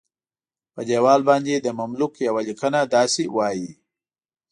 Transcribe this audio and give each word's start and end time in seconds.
په 0.73 0.81
دیوال 0.89 1.21
باندې 1.29 1.53
د 1.55 1.67
مملوک 1.79 2.13
یوه 2.27 2.41
لیکنه 2.49 2.79
داسې 2.95 3.23
وایي. 3.37 3.71